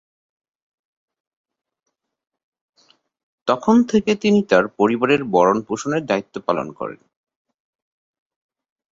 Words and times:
তখন 3.47 3.75
থেকে 3.83 4.11
তিনি 4.15 4.39
তার 4.49 4.65
পরিবারে 4.77 5.15
ভরণপোষণের 5.31 6.03
দায়িত্ব 6.05 6.35
পালন 6.47 6.67
করেন। 6.71 6.99